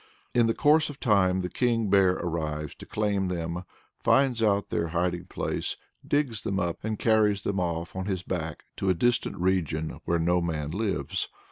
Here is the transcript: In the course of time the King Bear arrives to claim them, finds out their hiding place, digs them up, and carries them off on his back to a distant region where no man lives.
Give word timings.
In 0.33 0.47
the 0.47 0.55
course 0.55 0.89
of 0.89 0.99
time 0.99 1.41
the 1.41 1.47
King 1.47 1.87
Bear 1.87 2.13
arrives 2.13 2.73
to 2.79 2.87
claim 2.87 3.27
them, 3.27 3.65
finds 4.03 4.41
out 4.41 4.71
their 4.71 4.87
hiding 4.87 5.25
place, 5.25 5.77
digs 6.03 6.41
them 6.41 6.59
up, 6.59 6.83
and 6.83 6.97
carries 6.97 7.43
them 7.43 7.59
off 7.59 7.95
on 7.95 8.07
his 8.07 8.23
back 8.23 8.63
to 8.77 8.89
a 8.89 8.95
distant 8.95 9.37
region 9.37 9.99
where 10.05 10.17
no 10.17 10.41
man 10.41 10.71
lives. 10.71 11.29